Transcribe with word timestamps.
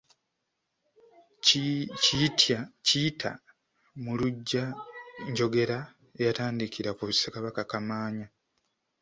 Kiyiyta 2.85 3.31
mu 4.03 4.13
luggya 4.19 4.65
njogera 5.29 5.79
eyatandikira 6.19 6.89
ku 6.97 7.03
Ssekabaka 7.11 7.61
Kamaanya. 7.71 8.27